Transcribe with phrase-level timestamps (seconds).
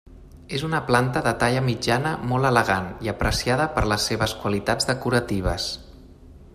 [0.59, 5.69] És una planta de talla mitjana molt elegant i apreciada per les seves qualitats decoratives.